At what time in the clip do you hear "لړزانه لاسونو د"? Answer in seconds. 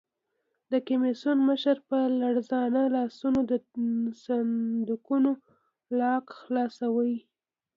2.21-3.51